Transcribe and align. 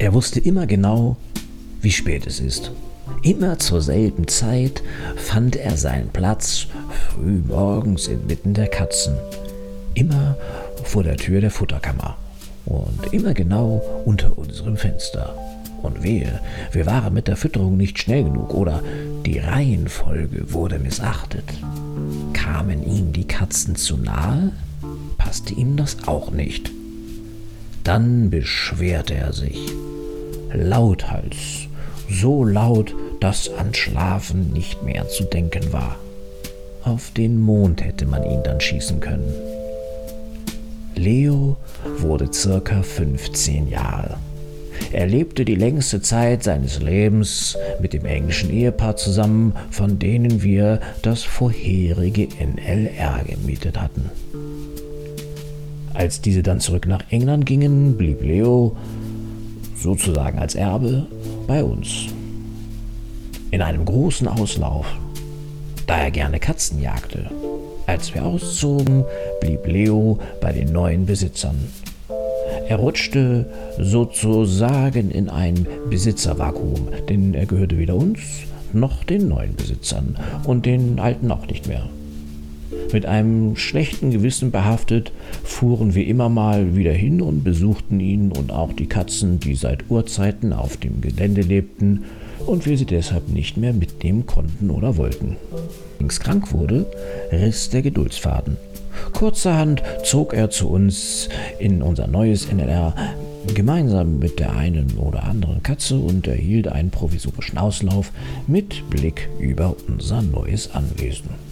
Er 0.00 0.14
wusste 0.14 0.40
immer 0.40 0.66
genau, 0.66 1.18
wie 1.82 1.92
spät 1.92 2.26
es 2.26 2.40
ist. 2.40 2.72
Immer 3.22 3.58
zur 3.58 3.82
selben 3.82 4.28
Zeit 4.28 4.82
fand 5.16 5.56
er 5.56 5.76
seinen 5.76 6.08
Platz 6.08 6.68
früh 7.10 7.42
morgens 7.46 8.08
inmitten 8.08 8.54
der 8.54 8.68
Katzen. 8.68 9.14
Immer 9.92 10.38
vor 10.84 11.02
der 11.02 11.18
Tür 11.18 11.42
der 11.42 11.50
Futterkammer 11.50 12.16
und 12.64 13.12
immer 13.12 13.34
genau 13.34 13.82
unter 14.06 14.38
unserem 14.38 14.78
Fenster. 14.78 15.34
Und 15.82 16.02
wehe, 16.02 16.40
wir 16.72 16.86
waren 16.86 17.12
mit 17.12 17.28
der 17.28 17.36
Fütterung 17.36 17.76
nicht 17.76 17.98
schnell 17.98 18.24
genug 18.24 18.54
oder 18.54 18.82
die 19.26 19.38
Reihenfolge 19.38 20.50
wurde 20.50 20.78
missachtet. 20.78 21.44
Kamen 22.32 22.82
ihm 22.86 23.12
die 23.12 23.28
Katzen 23.28 23.76
zu 23.76 23.98
nahe, 23.98 24.52
passte 25.18 25.52
ihm 25.52 25.76
das 25.76 26.08
auch 26.08 26.30
nicht. 26.30 26.70
Dann 27.84 28.30
beschwerte 28.30 29.14
er 29.14 29.32
sich. 29.32 29.58
Lauthals, 30.52 31.68
so 32.10 32.44
laut, 32.44 32.94
dass 33.20 33.48
an 33.48 33.74
Schlafen 33.74 34.52
nicht 34.52 34.82
mehr 34.82 35.08
zu 35.08 35.24
denken 35.24 35.72
war. 35.72 35.96
Auf 36.82 37.10
den 37.10 37.40
Mond 37.40 37.84
hätte 37.84 38.06
man 38.06 38.24
ihn 38.24 38.42
dann 38.42 38.60
schießen 38.60 39.00
können. 39.00 39.32
Leo 40.94 41.56
wurde 41.98 42.32
circa 42.32 42.82
15 42.82 43.68
Jahre. 43.68 44.16
Er 44.92 45.06
lebte 45.06 45.44
die 45.44 45.54
längste 45.54 46.02
Zeit 46.02 46.42
seines 46.42 46.80
Lebens 46.80 47.56
mit 47.80 47.92
dem 47.92 48.06
englischen 48.06 48.50
Ehepaar 48.50 48.96
zusammen, 48.96 49.54
von 49.70 49.98
denen 49.98 50.42
wir 50.42 50.80
das 51.02 51.22
vorherige 51.22 52.28
NLR 52.38 53.24
gemietet 53.24 53.80
hatten. 53.80 54.10
Als 55.94 56.20
diese 56.20 56.42
dann 56.42 56.60
zurück 56.60 56.86
nach 56.86 57.04
England 57.10 57.46
gingen, 57.46 57.96
blieb 57.96 58.22
Leo 58.22 58.76
sozusagen 59.76 60.38
als 60.38 60.54
Erbe 60.54 61.06
bei 61.46 61.64
uns. 61.64 62.06
In 63.50 63.62
einem 63.62 63.84
großen 63.84 64.28
Auslauf, 64.28 64.86
da 65.86 65.98
er 65.98 66.10
gerne 66.10 66.38
Katzen 66.38 66.80
jagte. 66.80 67.30
Als 67.86 68.14
wir 68.14 68.24
auszogen, 68.24 69.04
blieb 69.40 69.66
Leo 69.66 70.18
bei 70.40 70.52
den 70.52 70.72
neuen 70.72 71.06
Besitzern. 71.06 71.56
Er 72.68 72.76
rutschte 72.76 73.46
sozusagen 73.78 75.10
in 75.10 75.28
ein 75.28 75.66
Besitzervakuum, 75.88 76.88
denn 77.08 77.34
er 77.34 77.46
gehörte 77.46 77.76
weder 77.78 77.96
uns 77.96 78.20
noch 78.72 79.02
den 79.02 79.28
neuen 79.28 79.56
Besitzern 79.56 80.16
und 80.44 80.66
den 80.66 81.00
alten 81.00 81.32
auch 81.32 81.46
nicht 81.48 81.66
mehr. 81.66 81.88
Mit 82.92 83.06
einem 83.06 83.56
schlechten 83.56 84.10
Gewissen 84.10 84.50
behaftet, 84.50 85.12
fuhren 85.44 85.94
wir 85.94 86.06
immer 86.06 86.28
mal 86.28 86.76
wieder 86.76 86.92
hin 86.92 87.20
und 87.20 87.44
besuchten 87.44 88.00
ihn 88.00 88.32
und 88.32 88.52
auch 88.52 88.72
die 88.72 88.86
Katzen, 88.86 89.40
die 89.40 89.54
seit 89.54 89.90
Urzeiten 89.90 90.52
auf 90.52 90.76
dem 90.76 91.00
Gelände 91.00 91.42
lebten 91.42 92.04
und 92.46 92.66
wir 92.66 92.76
sie 92.76 92.86
deshalb 92.86 93.28
nicht 93.28 93.56
mehr 93.56 93.72
mitnehmen 93.72 94.26
konnten 94.26 94.70
oder 94.70 94.96
wollten. 94.96 95.36
Als 96.02 96.20
krank 96.20 96.52
wurde, 96.52 96.86
riss 97.30 97.70
der 97.70 97.82
Geduldsfaden. 97.82 98.56
Kurzerhand 99.12 99.82
zog 100.04 100.34
er 100.34 100.50
zu 100.50 100.68
uns 100.68 101.28
in 101.58 101.82
unser 101.82 102.06
neues 102.06 102.50
NLR 102.52 102.94
gemeinsam 103.54 104.18
mit 104.18 104.38
der 104.38 104.56
einen 104.56 104.98
oder 104.98 105.24
anderen 105.24 105.62
Katze 105.62 105.96
und 105.96 106.26
erhielt 106.26 106.68
einen 106.68 106.90
provisorischen 106.90 107.58
Auslauf 107.58 108.12
mit 108.46 108.88
Blick 108.90 109.28
über 109.38 109.74
unser 109.88 110.22
neues 110.22 110.74
Anwesen. 110.74 111.49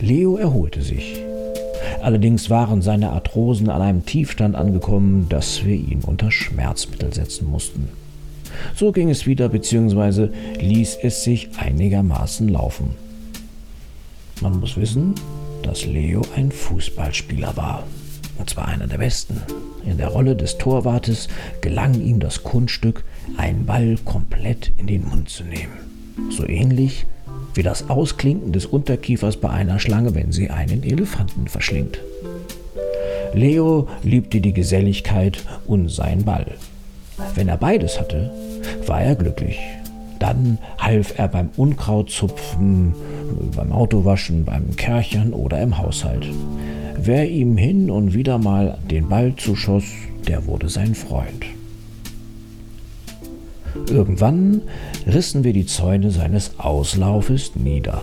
Leo 0.00 0.36
erholte 0.36 0.82
sich. 0.82 1.22
Allerdings 2.02 2.48
waren 2.48 2.80
seine 2.80 3.10
Arthrosen 3.10 3.68
an 3.68 3.82
einem 3.82 4.06
Tiefstand 4.06 4.56
angekommen, 4.56 5.26
dass 5.28 5.64
wir 5.64 5.74
ihn 5.74 6.00
unter 6.04 6.30
Schmerzmittel 6.30 7.12
setzen 7.12 7.50
mussten. 7.50 7.88
So 8.74 8.92
ging 8.92 9.10
es 9.10 9.26
wieder, 9.26 9.48
beziehungsweise 9.48 10.32
ließ 10.58 10.98
es 11.02 11.22
sich 11.22 11.50
einigermaßen 11.58 12.48
laufen. 12.48 12.94
Man 14.40 14.58
muss 14.58 14.76
wissen, 14.76 15.14
dass 15.62 15.84
Leo 15.84 16.22
ein 16.34 16.50
Fußballspieler 16.50 17.56
war. 17.56 17.84
Und 18.38 18.48
zwar 18.48 18.68
einer 18.68 18.86
der 18.86 18.98
besten. 18.98 19.42
In 19.84 19.98
der 19.98 20.08
Rolle 20.08 20.34
des 20.34 20.56
Torwartes 20.56 21.28
gelang 21.60 22.00
ihm 22.00 22.20
das 22.20 22.42
Kunststück, 22.42 23.04
einen 23.36 23.66
Ball 23.66 23.98
komplett 24.04 24.72
in 24.78 24.86
den 24.86 25.06
Mund 25.06 25.28
zu 25.28 25.44
nehmen. 25.44 25.72
So 26.30 26.46
ähnlich 26.46 27.06
wie 27.54 27.62
das 27.62 27.90
Ausklinken 27.90 28.52
des 28.52 28.66
Unterkiefers 28.66 29.36
bei 29.36 29.50
einer 29.50 29.78
Schlange, 29.78 30.14
wenn 30.14 30.32
sie 30.32 30.50
einen 30.50 30.82
Elefanten 30.82 31.48
verschlingt. 31.48 32.00
Leo 33.32 33.88
liebte 34.02 34.40
die 34.40 34.52
Geselligkeit 34.52 35.44
und 35.66 35.90
sein 35.90 36.24
Ball. 36.24 36.46
Wenn 37.34 37.48
er 37.48 37.56
beides 37.56 38.00
hatte, 38.00 38.30
war 38.86 39.02
er 39.02 39.14
glücklich. 39.14 39.58
Dann 40.18 40.58
half 40.78 41.18
er 41.18 41.28
beim 41.28 41.50
Unkrautzupfen, 41.56 42.94
beim 43.56 43.72
Autowaschen, 43.72 44.44
beim 44.44 44.76
Kerchern 44.76 45.32
oder 45.32 45.60
im 45.62 45.78
Haushalt. 45.78 46.26
Wer 46.96 47.30
ihm 47.30 47.56
hin 47.56 47.90
und 47.90 48.12
wieder 48.12 48.38
mal 48.38 48.78
den 48.90 49.08
Ball 49.08 49.34
zuschoss, 49.36 49.84
der 50.28 50.46
wurde 50.46 50.68
sein 50.68 50.94
Freund. 50.94 51.46
Irgendwann 53.90 54.62
rissen 55.06 55.42
wir 55.42 55.52
die 55.52 55.66
Zäune 55.66 56.12
seines 56.12 56.52
Auslaufes 56.58 57.56
nieder. 57.56 58.02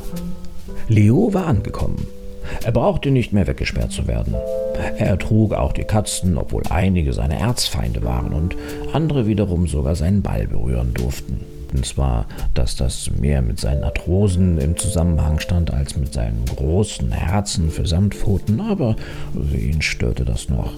Leo 0.89 1.33
war 1.33 1.47
angekommen. 1.47 2.05
Er 2.63 2.71
brauchte 2.71 3.09
nicht 3.09 3.33
mehr 3.33 3.47
weggesperrt 3.47 3.91
zu 3.91 4.07
werden. 4.07 4.35
Er 4.97 5.07
ertrug 5.07 5.53
auch 5.53 5.73
die 5.73 5.83
Katzen, 5.83 6.37
obwohl 6.37 6.63
einige 6.69 7.13
seine 7.13 7.39
Erzfeinde 7.39 8.03
waren 8.03 8.33
und 8.33 8.55
andere 8.93 9.27
wiederum 9.27 9.67
sogar 9.67 9.95
seinen 9.95 10.21
Ball 10.21 10.47
berühren 10.47 10.93
durften. 10.93 11.39
Und 11.73 11.85
zwar, 11.85 12.25
dass 12.53 12.75
das 12.75 13.11
mehr 13.19 13.41
mit 13.41 13.59
seinen 13.59 13.83
Arthrosen 13.83 14.57
im 14.57 14.77
Zusammenhang 14.77 15.39
stand 15.39 15.73
als 15.73 15.97
mit 15.97 16.13
seinem 16.13 16.45
großen 16.45 17.11
Herzen 17.11 17.69
für 17.69 17.85
Samtpfoten, 17.85 18.61
aber 18.61 18.95
ihn 19.53 19.81
störte 19.81 20.23
das 20.23 20.49
noch. 20.49 20.73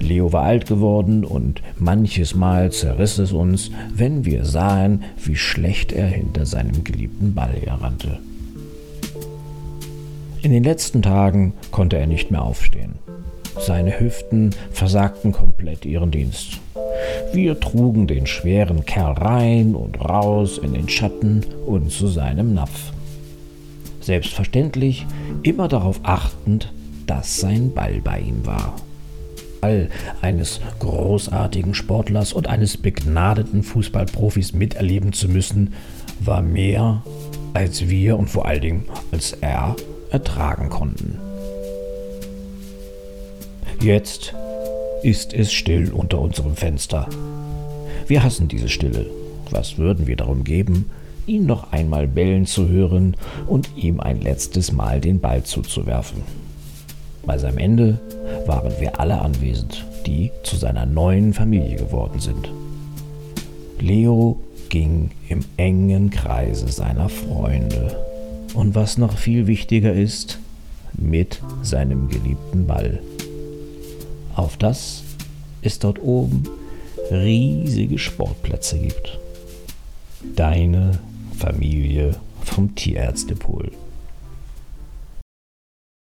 Leo 0.00 0.32
war 0.32 0.44
alt 0.44 0.66
geworden 0.66 1.24
und 1.24 1.62
manches 1.78 2.34
Mal 2.34 2.72
zerriss 2.72 3.18
es 3.18 3.32
uns, 3.32 3.70
wenn 3.94 4.24
wir 4.24 4.44
sahen, 4.44 5.04
wie 5.24 5.36
schlecht 5.36 5.92
er 5.92 6.06
hinter 6.06 6.46
seinem 6.46 6.84
geliebten 6.84 7.34
Ball 7.34 7.54
herrannte. 7.64 8.18
In 10.42 10.52
den 10.52 10.64
letzten 10.64 11.02
Tagen 11.02 11.54
konnte 11.70 11.96
er 11.96 12.06
nicht 12.06 12.30
mehr 12.30 12.42
aufstehen. 12.42 12.94
Seine 13.58 13.98
Hüften 13.98 14.54
versagten 14.70 15.32
komplett 15.32 15.84
ihren 15.84 16.10
Dienst. 16.10 16.60
Wir 17.32 17.58
trugen 17.58 18.06
den 18.06 18.26
schweren 18.26 18.84
Kerl 18.84 19.12
rein 19.12 19.74
und 19.74 20.00
raus 20.00 20.58
in 20.58 20.74
den 20.74 20.88
Schatten 20.88 21.44
und 21.66 21.90
zu 21.90 22.06
seinem 22.06 22.54
Napf. 22.54 22.92
Selbstverständlich 24.00 25.06
immer 25.42 25.68
darauf 25.68 26.00
achtend, 26.02 26.72
dass 27.06 27.40
sein 27.40 27.72
Ball 27.74 28.00
bei 28.02 28.20
ihm 28.20 28.46
war. 28.46 28.76
Fall 29.60 29.88
eines 30.22 30.60
großartigen 30.78 31.74
Sportlers 31.74 32.32
und 32.32 32.48
eines 32.48 32.76
begnadeten 32.76 33.62
Fußballprofis 33.62 34.52
miterleben 34.52 35.12
zu 35.12 35.28
müssen, 35.28 35.74
war 36.20 36.42
mehr, 36.42 37.02
als 37.54 37.88
wir 37.88 38.18
und 38.18 38.28
vor 38.28 38.46
allen 38.46 38.62
Dingen 38.62 38.84
als 39.12 39.32
er 39.32 39.76
ertragen 40.10 40.68
konnten. 40.68 41.18
Jetzt 43.80 44.34
ist 45.02 45.32
es 45.32 45.52
still 45.52 45.92
unter 45.92 46.20
unserem 46.20 46.56
Fenster. 46.56 47.08
Wir 48.06 48.22
hassen 48.22 48.48
diese 48.48 48.68
Stille. 48.68 49.06
Was 49.50 49.78
würden 49.78 50.06
wir 50.06 50.16
darum 50.16 50.44
geben, 50.44 50.90
ihn 51.26 51.46
noch 51.46 51.72
einmal 51.72 52.08
bellen 52.08 52.46
zu 52.46 52.68
hören 52.68 53.16
und 53.46 53.70
ihm 53.76 54.00
ein 54.00 54.20
letztes 54.20 54.72
Mal 54.72 55.00
den 55.00 55.20
Ball 55.20 55.44
zuzuwerfen? 55.44 56.45
Bei 57.26 57.38
seinem 57.38 57.58
Ende 57.58 57.98
waren 58.46 58.72
wir 58.78 59.00
alle 59.00 59.20
anwesend, 59.20 59.84
die 60.06 60.30
zu 60.44 60.56
seiner 60.56 60.86
neuen 60.86 61.34
Familie 61.34 61.76
geworden 61.76 62.20
sind. 62.20 62.50
Leo 63.80 64.40
ging 64.68 65.10
im 65.28 65.44
engen 65.56 66.10
Kreise 66.10 66.68
seiner 66.68 67.08
Freunde 67.08 67.96
und 68.54 68.74
was 68.74 68.96
noch 68.96 69.18
viel 69.18 69.46
wichtiger 69.46 69.92
ist, 69.92 70.38
mit 70.94 71.42
seinem 71.62 72.08
geliebten 72.08 72.66
Ball. 72.66 73.00
Auf 74.34 74.56
das 74.56 75.02
es 75.62 75.78
dort 75.78 76.00
oben 76.02 76.44
riesige 77.10 77.98
Sportplätze 77.98 78.78
gibt. 78.78 79.18
Deine 80.36 80.92
Familie 81.36 82.14
vom 82.42 82.74
Tierärztepol. 82.74 83.70